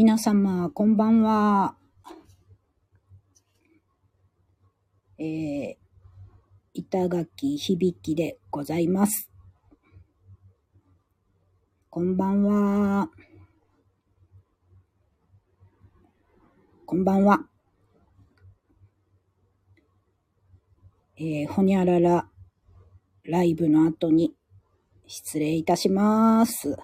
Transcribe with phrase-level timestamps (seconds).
[0.00, 1.74] 皆様、こんばんは。
[5.18, 5.76] えー、
[6.72, 9.28] 板垣響でございます。
[11.90, 13.10] こんばんは。
[16.86, 17.40] こんばんは。
[21.16, 22.28] えー、ほにゃらら
[23.24, 24.32] ライブの後に
[25.08, 26.76] 失礼いたします。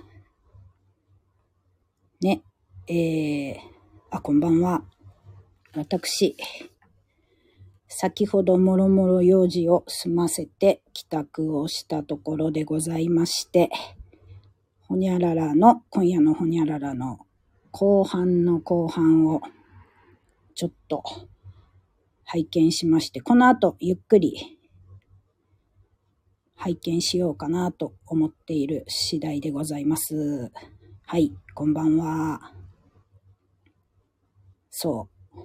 [2.21, 2.43] ね、
[2.87, 3.57] えー、
[4.11, 4.85] あ、こんばんは。
[5.75, 6.37] 私、
[7.89, 13.71] 先ほどもろもろ用事を済ませて帰宅をしたところでございまして、
[14.83, 17.21] ほにゃららの、今夜のほにゃららの
[17.71, 19.41] 後半の後半を
[20.55, 21.03] ちょっと
[22.25, 24.59] 拝見しまして、この後ゆっくり
[26.55, 30.53] 拝見しようかなと思っている次第でございます。
[31.07, 32.64] はい、こんばんは。
[34.77, 35.39] そう。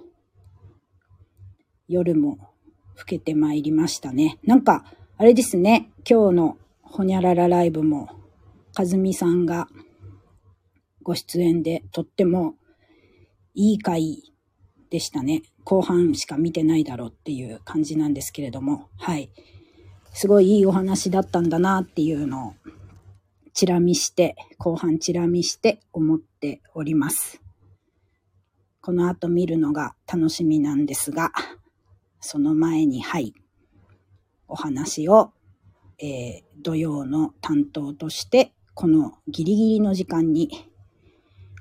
[1.86, 2.50] 夜も
[2.96, 4.40] 更けてまいりましたね。
[4.42, 4.84] なんか、
[5.18, 5.92] あれですね。
[5.98, 8.08] 今日のほにゃららライブも、
[8.74, 9.68] かずみさんが
[11.04, 12.56] ご出演でとっても
[13.54, 14.34] いい回
[14.90, 15.42] でしたね。
[15.62, 19.30] 後半しか見てないだろうっていう感じなんですけれども、はい。
[20.12, 22.54] すごいいいお話だったんだなっていうのを、
[23.54, 27.40] チラ見して、後半チラ見して思っております。
[28.82, 31.32] この後見るのが楽しみなんですが、
[32.20, 33.34] その前に、はい、
[34.48, 35.32] お話を、
[35.98, 40.50] えー、土曜の担当として、このギリギリの時間に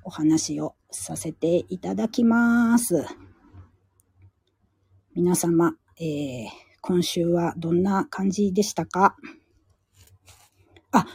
[0.03, 3.06] お話をさせていただきます。
[5.14, 6.48] 皆様、えー、
[6.81, 9.17] 今週はどんな感じでしたか？
[10.92, 11.06] あ、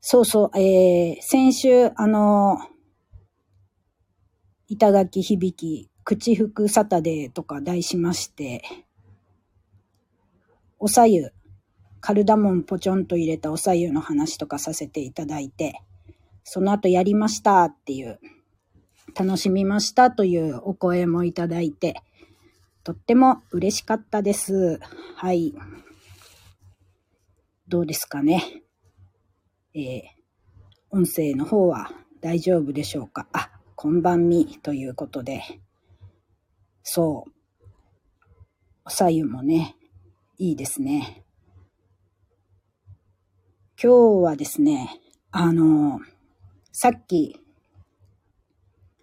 [0.00, 2.75] そうそう、えー、先週、あのー
[4.68, 8.62] 板垣響き口福サタデーとか題しまして、
[10.78, 11.32] おさゆ、
[12.00, 15.80] カルダモンポチョンと入れたおさゆの話とかさせていただいて、
[16.44, 18.20] その後やりましたっていう、
[19.18, 22.02] 楽しみましたというお声もいただいて、
[22.84, 24.78] とっても嬉しかったです。
[25.16, 25.54] はい。
[27.66, 28.62] どうですかね。
[29.74, 30.02] えー、
[30.90, 33.26] 音声の方は大丈夫でしょうか？
[33.32, 35.42] あ、こんばんみということで、
[36.82, 37.32] そう。
[38.86, 39.76] おさゆもね、
[40.38, 41.24] いいですね。
[43.78, 44.98] 今日はですね、
[45.30, 46.00] あの、
[46.72, 47.38] さっき、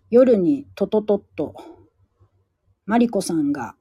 [0.10, 1.54] 夜にトトトッと、
[2.88, 3.76] マリコさんが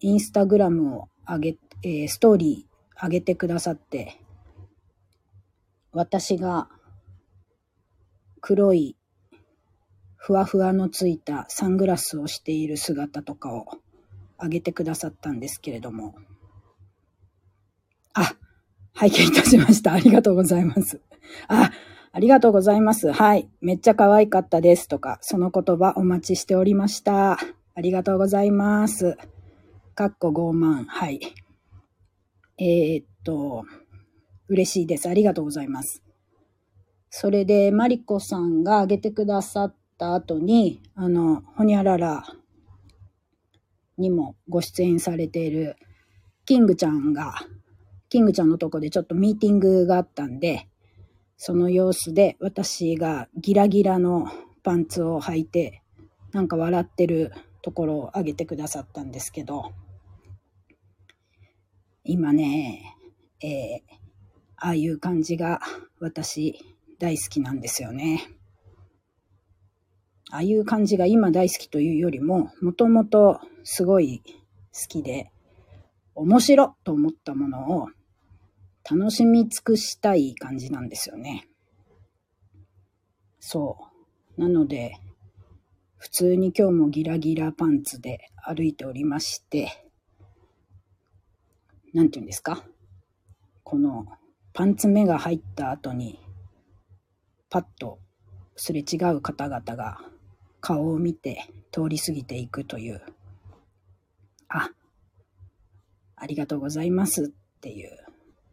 [0.00, 4.18] インスタグラムを上げ、えー、ストーリー上げてくださって、
[5.92, 6.70] 私が
[8.40, 8.96] 黒い
[10.26, 13.66] ふわふわのついたサングラスをしている姿とかを
[14.42, 16.16] 上げてくださったんですけれども。
[18.12, 18.34] あ、
[18.92, 19.92] 拝見いたしました。
[19.92, 21.00] ありがとうございます。
[21.46, 21.70] あ、
[22.10, 23.12] ありがとうございます。
[23.12, 23.48] はい。
[23.60, 27.34] めっちゃ可愛かったですとか、その言葉お待ちしておりました。
[27.34, 29.16] ありがとうございます。
[29.94, 30.86] かっこ傲慢。
[30.88, 31.20] はい。
[32.58, 33.62] えー、っと、
[34.48, 35.08] 嬉しいです。
[35.08, 36.02] ありがとうございます。
[37.10, 42.24] それで、マリコさんが挙げてくださっった後に、あの、ほにゃらら
[43.96, 45.76] にもご出演されている
[46.44, 47.34] キングちゃんが、
[48.10, 50.68] キングちゃんのとこでちょっとミーティングがあったんで、
[51.38, 54.30] その様子で私がギラギラの
[54.62, 55.82] パンツを履いて、
[56.32, 57.32] なんか笑ってる
[57.62, 59.72] ところを上げてくださったんですけど、
[62.04, 62.96] 今ね、
[63.42, 63.80] えー、
[64.56, 65.60] ああいう感じが
[66.00, 66.58] 私
[66.98, 68.35] 大好きなんですよね。
[70.30, 74.22] ああいう感じが今大好きというよりも、もともとすごい
[74.72, 75.30] 好きで、
[76.14, 77.88] 面白と思ったものを
[78.90, 81.48] 楽しみ尽くしたい感じなんですよね。
[83.38, 83.78] そ
[84.36, 84.40] う。
[84.40, 84.96] なので、
[85.96, 89.84] 普通に今日もギラギラパンツで歩いておりまして、
[91.94, 92.64] なんて言うんですか？
[93.62, 94.06] この
[94.52, 96.18] パンツ目が入った後に、
[97.48, 97.98] パッと
[98.56, 100.00] すれ違う方々が
[100.66, 103.00] 顔を見て通り過ぎていくという、
[104.48, 104.68] あ、
[106.16, 107.96] ありがとうございますっていう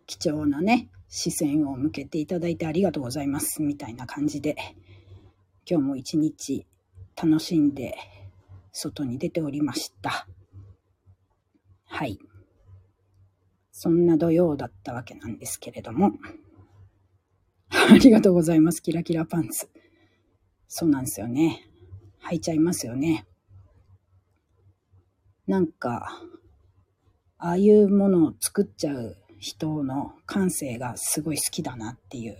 [0.06, 4.56] 貴重なね、視線を向けていただいてありがとうございますみたいな感じで、
[5.68, 6.68] 今日も一日
[7.16, 7.96] 楽しんで
[8.72, 10.28] 外に出ておりました。
[11.86, 12.20] はい。
[13.72, 16.12] そんな土曜だったわけなんですけれども、
[17.74, 18.84] ありがとうございます。
[18.84, 19.68] キラキラパンツ。
[20.68, 21.73] そうなんですよね。
[22.30, 23.26] 履いちゃいますよね。
[25.48, 26.22] なんか、
[27.38, 32.38] ああいうものを作っちゃう人の感性がすごい好きだなっていう。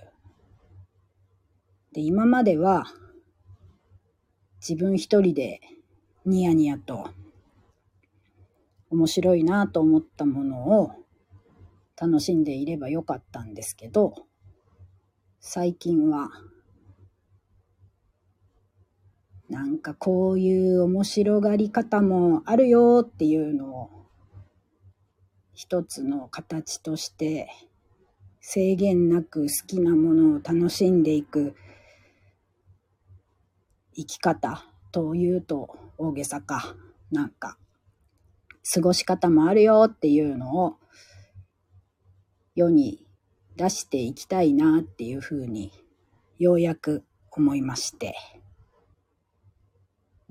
[1.92, 2.86] で、今までは
[4.68, 5.60] 自分一人で
[6.26, 7.10] ニヤニヤと
[8.90, 10.92] 面白いなと思ったものを
[12.00, 14.14] 楽しんでいればよかったんですけど、
[15.42, 16.30] 最近は
[19.50, 23.90] なんかこういう面白がり方もあるよっていうのを
[25.54, 27.50] 一つの形として
[28.42, 31.56] 制限なく好きなものを楽しんでいく
[33.96, 36.76] 生き方というと大げさか
[37.12, 37.58] なんか
[38.74, 40.78] 過ごし方もあるよっていうのを
[42.56, 43.06] 世に
[43.56, 45.72] 出していきたいなっていうふうに
[46.40, 48.16] ようやく思いまして。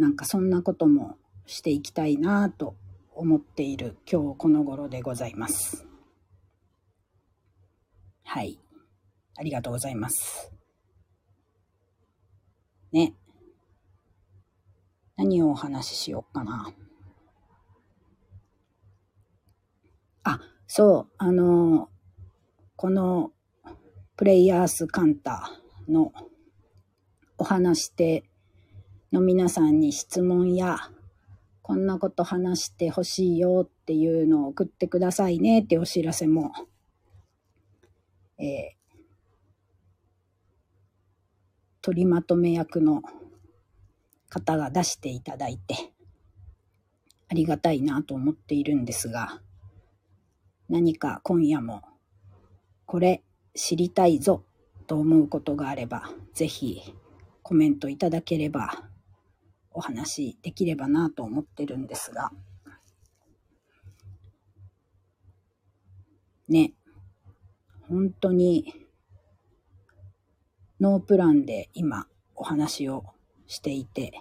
[0.03, 1.17] なんかそんなことも
[1.47, 2.75] していきたいなと
[3.15, 5.87] 思っている今日この頃でございます。
[8.25, 8.59] はい。
[9.37, 10.51] ありがとうございます。
[12.91, 13.15] ね。
[15.15, 16.75] 何をお話ししようかな。
[20.25, 21.91] あ、そう、あの、
[22.75, 23.31] この
[24.17, 25.49] プレイヤースカンタ
[25.89, 26.13] の
[27.39, 28.25] お話して
[29.13, 30.79] の皆さんに質問や、
[31.61, 36.51] こんなこと話してほしいよっていうのを送ってくださいねってお知らせも、
[38.39, 38.45] えー、
[41.83, 43.03] 取りまとめ役の
[44.31, 45.93] 方が出していただいて、
[47.29, 49.43] ありがたいなと思っているんですが、
[50.71, 51.83] 何か今夜も、
[52.87, 53.23] これ
[53.55, 54.43] 知りたいぞ
[54.87, 56.95] と思うことがあれば、ぜひ
[57.43, 58.85] コメントいただければ
[59.75, 62.31] お話できればなと思ってるんですが、
[66.49, 66.75] ね、
[67.89, 68.75] 本当に
[70.81, 73.05] ノープランで今お話を
[73.47, 74.21] していて、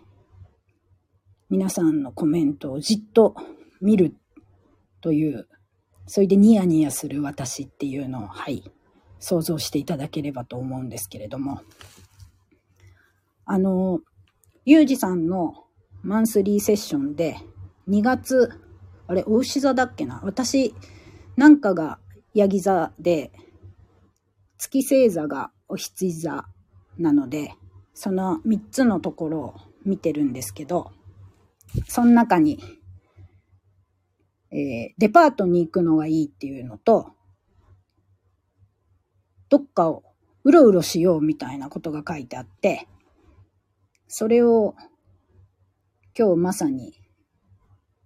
[1.50, 3.36] 皆さんのコメントをじっと
[3.82, 4.16] 見る
[5.02, 5.48] という、
[6.06, 8.64] それでニヤニヤする私っていうのを、はい、
[9.20, 11.62] 想像していただければと思うんですけれども、
[13.46, 14.00] あの、
[14.64, 15.66] ゆうじさんの
[16.04, 17.36] マンスリーセッションで、
[17.90, 18.52] 2月、
[19.08, 20.22] あれ、お牛座だっけな？
[20.24, 20.76] 私、
[21.36, 21.98] なんかが
[22.36, 23.32] ヤギ座で、
[24.60, 26.46] 月星座がお羊座
[27.00, 27.56] なので、
[27.96, 30.92] その3つのところを見てるんですけど、
[31.88, 32.60] その中に、
[34.52, 37.14] えー、デパートに行くのがいいっていうのと、
[39.50, 40.04] どっかを
[40.44, 42.88] うろうろしようみたいなことが書いてあって、
[44.14, 44.76] それを
[46.20, 46.94] 今日まさに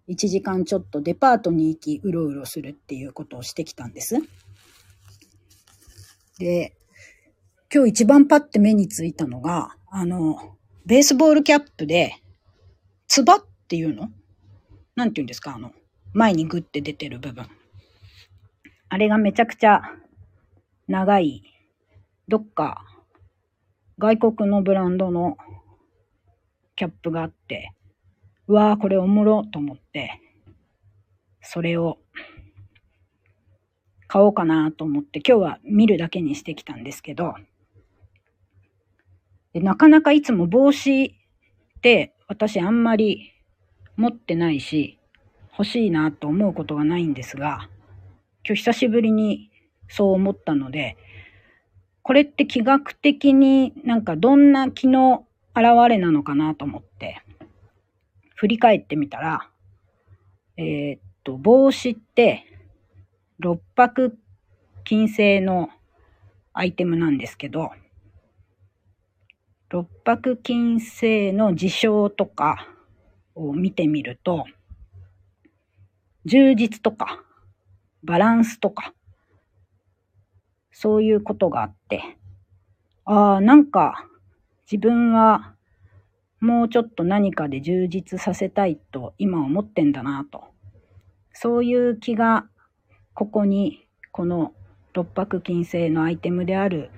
[0.08, 4.20] 1時間ちょっとデパートに行きうろうろするっていうことをしてきたんです。
[6.38, 6.78] で、
[7.74, 12.14] 今日一番パッて目についたのが、あの、ベースボールキャップで、
[13.08, 14.12] つばっていうの？
[14.96, 15.56] なんて言うんですか？
[15.56, 15.72] あの、
[16.14, 17.48] 前にグッて出てる部分。
[18.90, 19.82] あれがめちゃくちゃ
[20.88, 21.42] 長い、
[22.28, 22.86] どっか
[23.98, 25.38] 外国のブランドの
[26.76, 27.72] キャップがあって、
[28.48, 30.22] うわーこれおもろと思って、
[31.42, 32.00] それを
[34.08, 37.36] 買おうかなと思って今日は見るだけにしてきたんですけど、
[39.54, 43.32] でなかなかいつも帽子って私あんまり
[43.96, 45.00] 持ってないし、
[45.52, 47.70] 欲しいなと思うことがないんですが、
[48.46, 49.50] 今日久しぶりに
[49.88, 50.98] そう思ったので、
[52.02, 57.22] これって気学的になんかどんな気の現れなのかなと思って、
[58.36, 59.50] 振り返ってみたら、
[60.58, 62.44] えー、っと、帽子って、
[63.40, 64.18] 六白
[64.84, 65.70] 金星の
[66.54, 67.72] アイテムなんですけど、
[69.70, 72.68] 六白金星の事象とか
[73.34, 74.46] を見てみると、
[76.26, 77.24] 充実とか、
[78.04, 78.94] バランスとか、
[80.72, 82.18] そういうことがあって、
[83.06, 84.06] ああ、なんか
[84.72, 85.56] 自分は
[86.40, 90.46] もうちょっと何かで充実させたいと今思ってんだなと。
[91.34, 92.48] そういう気が
[93.14, 94.54] ここにこの
[94.94, 96.90] 六白金星のアイテムである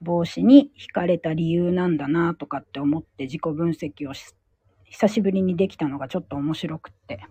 [0.00, 4.12] 帽子に惹かれた理由なんだなとかって思って自己分析を
[4.84, 7.26] 久しぶりにできたのがちょっと面白くって。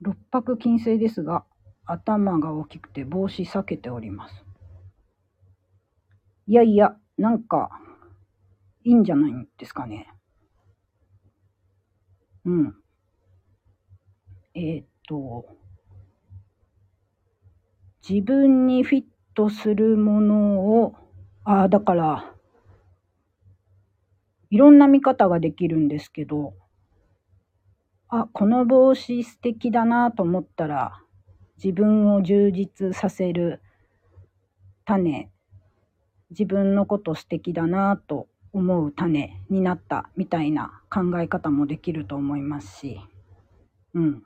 [0.00, 1.44] 六白金星ですが
[1.84, 4.45] 頭が大きくて帽子避けております。
[6.48, 7.70] いやいや、なんか、
[8.84, 10.08] いいんじゃないんですかね。
[12.44, 12.74] うん。
[14.54, 15.46] えー、っと、
[18.08, 20.94] 自分にフィットするものを、
[21.42, 22.32] ああ、だから、
[24.50, 26.54] いろんな見方ができるんですけど、
[28.08, 31.02] あ、この帽子素敵だなと思ったら、
[31.56, 33.60] 自分を充実させる
[34.84, 35.28] 種、
[36.30, 43.00] 自分のこと素敵だなと思う種になったみたいな考え方もできると思いますし、
[43.94, 44.22] うん。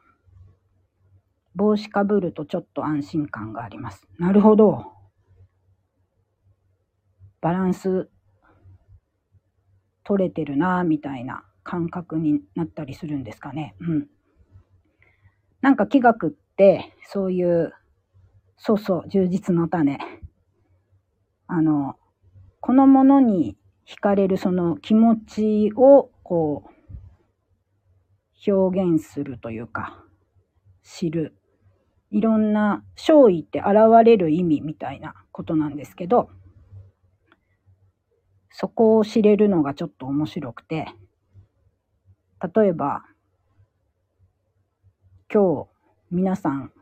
[1.55, 4.07] 帽子かぶるとちょっと安心感があります。
[4.19, 4.93] なるほど。
[7.41, 8.09] バランス
[10.05, 13.75] 取れてるなみたいな感覚になったりするんですかね。
[13.81, 14.09] うん。
[15.61, 17.73] なんか気学ってそういう
[18.57, 19.99] そうそう充実の種
[21.51, 21.97] あの
[22.61, 26.65] このものに惹かれるその気持ちをこ
[28.47, 30.05] う表現するというか
[30.83, 31.37] 知る。
[32.13, 33.69] いろんな勝意って現
[34.05, 36.29] れる意味みたいなことなんですけど
[38.51, 40.89] そこを知れるのがちょっと面白くて
[42.55, 43.05] 例えば
[45.33, 45.69] 今日
[46.11, 46.73] 皆さん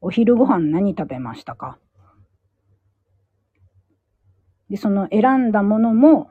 [0.00, 1.78] お昼ご飯何食べましたか？
[4.70, 6.30] で、その選んだものも、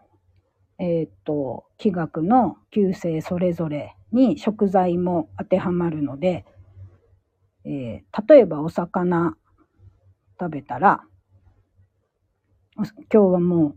[0.80, 6.46] えっ、と、気学の旧姓それぞれに食材も当てはまるので、
[7.66, 9.36] えー、例えばお魚
[10.40, 11.04] 食べたら、
[12.78, 13.76] 今日はもう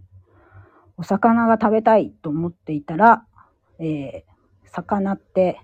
[0.99, 3.25] お魚が食べたいと思っていたら、
[3.79, 5.59] えー、魚って、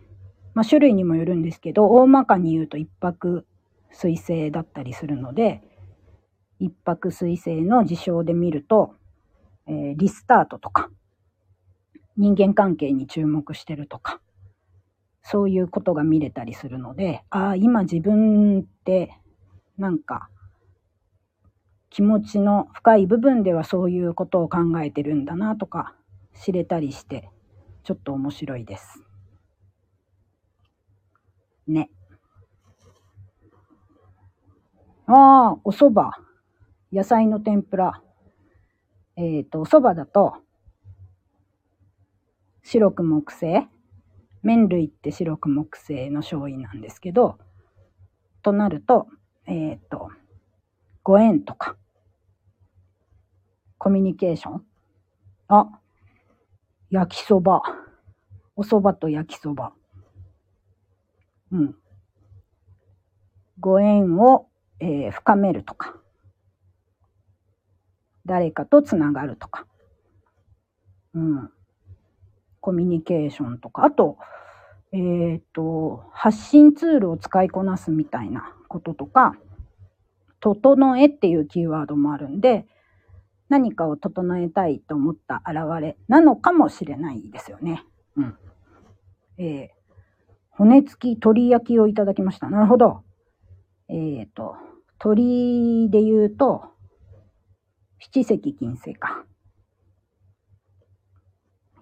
[0.54, 3.46] まあ、種類にもよるんですけど、大まかに言うと一泊
[3.90, 5.62] 水星だったりするので、
[6.58, 8.94] 一泊水星の事象で見ると、
[9.66, 10.90] えー、リスタートとか、
[12.16, 14.20] 人間関係に注目してるとか、
[15.22, 19.18] そういうことが見れたりするので、ああ、今自分って
[19.76, 20.28] なんか
[21.90, 25.94] 気持ちの深い部分ではそういうことを考えてるんだなとか
[26.34, 27.30] 知れたりして、
[27.84, 29.02] ちょっと面白いです。
[31.66, 31.90] ね。
[35.06, 36.25] ああ、お蕎麦。
[36.92, 38.02] 野菜の天ぷら。
[39.16, 40.34] えっ、ー、と、蕎麦だと、
[42.62, 43.68] 白く木製。
[44.42, 47.38] 麺類って白く木製の醤油なんですけど、
[48.42, 49.08] となると、
[49.46, 50.10] えっ、ー、と、
[51.02, 51.76] ご縁とか、
[53.78, 54.64] コミュニケーション。
[55.48, 55.68] あ、
[56.90, 57.62] 焼きそば。
[58.54, 59.72] お蕎麦と焼きそば。
[61.50, 61.74] うん。
[63.58, 64.48] ご縁を、
[64.80, 66.00] えー、深めるとか。
[68.26, 69.66] 誰かとつながるとか。
[71.14, 71.50] うん。
[72.61, 73.85] コミュニケーションとか。
[73.85, 74.18] あと、
[74.92, 79.37] えっ、ー、と、発信ツールを使いこなすみたいなこととか、
[80.40, 82.66] 整えっていうキーワードもあるんで、
[83.49, 87.85] 何かを整えたいと思った現れなのかもしれないですよね。
[88.16, 88.38] うん。
[89.38, 89.76] えー、
[90.50, 92.50] 骨付き鶏焼きをいただきました。
[92.50, 93.02] なるほど。
[93.88, 94.56] えっ、ー、と、
[94.99, 96.75] 鳥で言うと、
[97.98, 99.24] 七石金星か。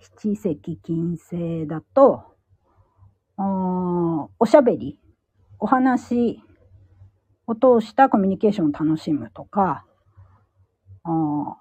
[0.00, 2.36] 七石金星だと、
[3.36, 4.98] おしゃべり、
[5.58, 6.40] お話
[7.46, 9.84] を通したコミュニケーションを楽しむとか、
[11.02, 11.56] あ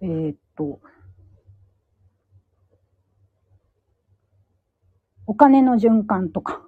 [0.00, 0.80] え、っと、
[5.26, 6.62] お金の循環とか、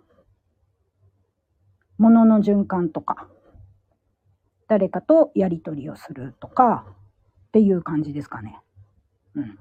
[1.98, 3.28] 物の循環とか、
[4.68, 6.86] 誰かとやりとりをするとか、
[7.48, 8.58] っていう感じですかね。
[9.34, 9.58] うん。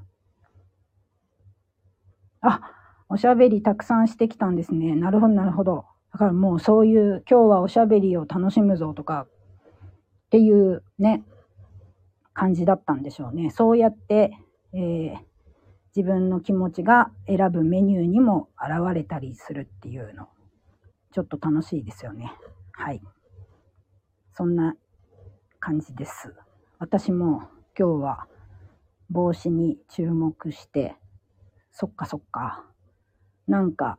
[2.41, 2.61] あ、
[3.09, 4.95] おしゃべりたくさんしてきたんですね。
[4.95, 5.85] なるほど、なるほど。
[6.11, 9.27] だからもうそういう、今日はおしゃべりを楽しむぞとか、
[10.25, 11.23] っていうね、
[12.33, 13.51] 感じだったんでしょうね。
[13.51, 14.35] そうやって、
[14.73, 15.17] えー、
[15.95, 20.27] 自分の気持ちが選ぶメニューにも現れたりするっていうの、
[21.11, 22.33] ちょっと楽しいですよね。
[22.71, 23.01] はい。
[24.33, 24.75] そんな
[25.65, 26.33] 感じです。
[26.77, 27.43] 私も
[27.79, 28.27] 今日は
[29.09, 30.97] 帽子に注目して、
[31.71, 32.65] そっかそっか、
[33.47, 33.95] なんか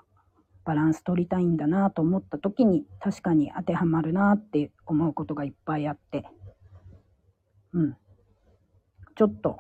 [0.66, 6.26] バランス取りたいんだなと思った時に確かに当てはまるなって思うことがいっぱいあって、
[7.73, 7.97] うん。
[9.16, 9.56] ちょっと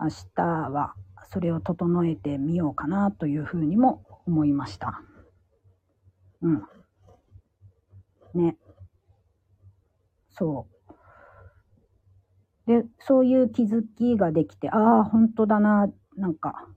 [0.00, 0.94] 明日は
[1.32, 5.00] それを整えてみようかなというふうにも思いました。
[6.42, 6.62] うん。
[8.34, 8.56] ね。
[10.30, 10.77] そう。
[12.68, 16.68] で、そういう気づきができて、ああ、本当だな、なんか、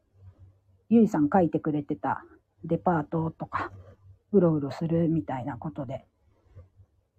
[0.88, 2.24] ゆいさん書いてくれてた
[2.64, 3.74] デパートとか、
[4.32, 6.06] うろうろするみたいなことで、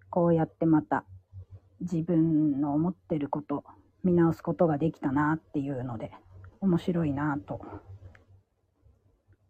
[0.09, 1.05] こうやってまた
[1.81, 3.63] 自分の思ってること
[4.03, 6.11] 見直すことができたなっていうので
[6.59, 7.61] 面白いなと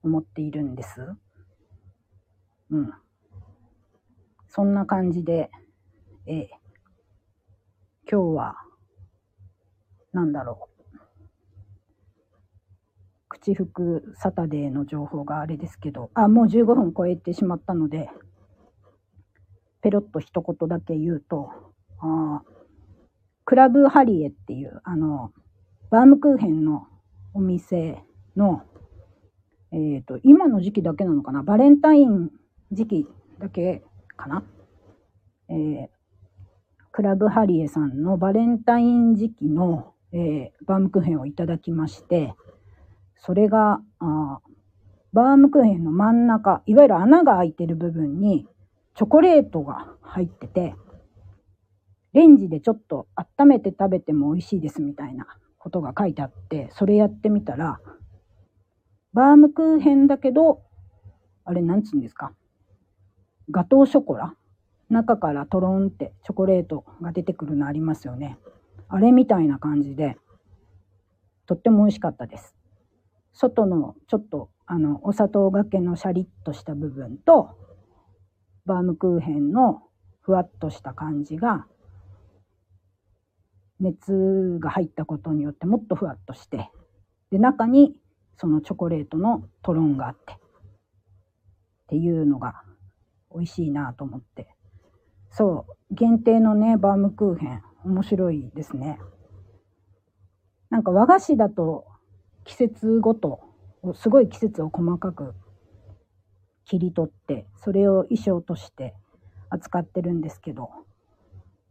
[0.04, 1.02] 思っているんです。
[2.72, 2.94] うん。
[4.50, 5.50] そんな感じで、
[6.26, 6.48] えー、
[8.12, 8.56] 今日は、
[10.14, 10.74] なんだろう。
[13.30, 18.10] 口福サタデーの情報があれですけど、あ、もう15分超えてしまったので、
[19.82, 21.50] ペロッと一言だけ言うと、
[22.00, 22.42] あ
[23.46, 25.32] クラブハリエっていう、あの、
[25.90, 26.88] バームクーヘンの
[27.34, 28.02] お店
[28.36, 28.64] の、
[29.72, 31.44] えっ、ー、と、今の時期だけなのかな。
[31.44, 32.30] バレンタイン
[32.72, 33.08] 時期
[33.40, 33.84] だけ
[34.16, 34.44] かな。
[35.50, 35.88] えー、
[36.92, 42.34] クラブハリエさんのバレンタイン時期の、えー、バームクーヘンをいただきまして、
[43.16, 44.40] それが、あ
[45.12, 48.48] バームクーヘンの真ん中、いわゆる穴が開いてる部分に
[48.96, 50.76] チョコレートが入ってて、
[52.14, 55.26] レンジでちょっと温めて食べても美味しいですみたいな
[55.58, 57.80] ことが書いてあって、それやってみたら、
[59.14, 60.62] バームクーヘンだけど、
[61.46, 62.34] あれなんつうんですか。
[63.52, 64.36] ガトーショコラ
[64.90, 68.38] 中からトロンってチョコレートが出てくるのありますよね。
[68.94, 70.18] あれみたいな感じで、
[71.48, 72.56] とっても美味しかったです。
[73.34, 77.58] 外のちょっとあのお砂糖がけのシャリッとした部分と、
[78.68, 79.82] バームクーヘンの
[80.22, 81.66] ふわっとした感じが、
[83.80, 86.70] 熱が入ったことによってもっとふわっとして、
[87.32, 87.96] で、中に
[88.38, 90.38] そのチョコレートのトロンがあって、っ
[91.88, 92.62] ていうのが
[93.34, 94.53] 美味しいなと思って。
[95.36, 99.00] そう、限定のね、バームクーヘン、面白いですね。
[100.70, 101.86] なんか和菓子だと
[102.46, 103.40] 季節ごと、
[103.96, 105.34] すごい季節を細かく
[106.66, 108.94] 切り取って、それを衣装として
[109.50, 110.70] 扱ってるんですけど、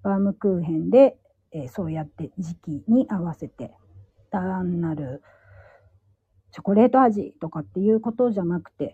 [0.03, 1.17] バームクーヘンで、
[1.53, 3.73] えー、そうやって時期に合わせて、
[4.33, 5.23] 単なる
[6.51, 8.93] チョコレート味とかっていうことじゃなくて、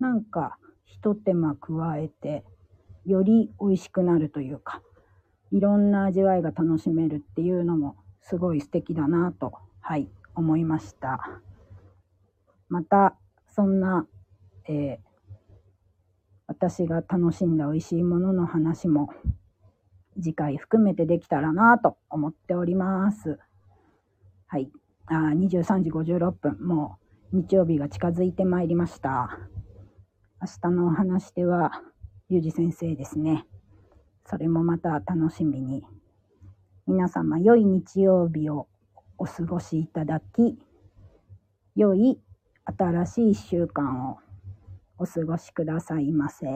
[0.00, 2.44] なんか一手間加えて、
[3.06, 4.82] より美味しくなるというか、
[5.50, 11.40] いろんな味わいが楽しめるっていうのもすごい素敵だなと、はい、思いました。
[12.68, 13.16] また、
[13.48, 14.06] そんな、
[14.68, 15.14] えー
[16.46, 19.10] 私が楽しんだ美味しいものの話も
[20.16, 23.38] 次回含めてできたらなと思っております。
[24.46, 24.70] はい。
[25.06, 26.58] あ23時56分。
[26.60, 26.98] も
[27.32, 29.38] う日曜日が近づいてまいりました。
[30.40, 31.72] 明日のお話では、
[32.34, 33.46] ゆうじ先生ですね。
[34.26, 35.84] それもまた楽しみに。
[36.84, 38.66] 皆様、良い日曜日を
[39.16, 40.58] お過ごしいただき、
[41.76, 42.18] 良い
[42.64, 44.18] 新しい1週間を
[44.98, 46.46] お過ごしくださいませ。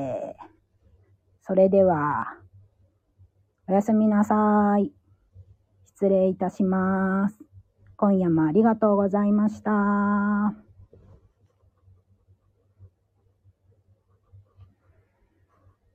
[1.42, 2.26] それでは、
[3.68, 4.90] おやすみなさい。
[5.86, 7.38] 失礼いたします。
[7.96, 10.67] 今夜もありがとうございました。